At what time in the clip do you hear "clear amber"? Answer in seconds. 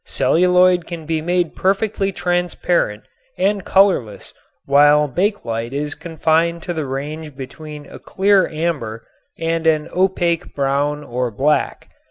7.99-9.05